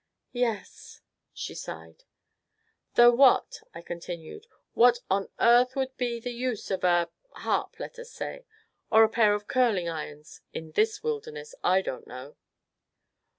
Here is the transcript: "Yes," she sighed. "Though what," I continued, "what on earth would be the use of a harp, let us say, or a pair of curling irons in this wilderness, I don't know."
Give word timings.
"Yes," 0.33 1.01
she 1.31 1.53
sighed. 1.53 2.05
"Though 2.95 3.11
what," 3.11 3.61
I 3.75 3.83
continued, 3.83 4.47
"what 4.73 5.01
on 5.11 5.29
earth 5.39 5.75
would 5.75 5.95
be 5.95 6.19
the 6.19 6.31
use 6.31 6.71
of 6.71 6.83
a 6.83 7.11
harp, 7.33 7.75
let 7.79 7.99
us 7.99 8.09
say, 8.11 8.45
or 8.91 9.03
a 9.03 9.09
pair 9.09 9.35
of 9.35 9.47
curling 9.47 9.87
irons 9.89 10.41
in 10.53 10.71
this 10.71 11.03
wilderness, 11.03 11.53
I 11.63 11.83
don't 11.83 12.07
know." 12.07 12.35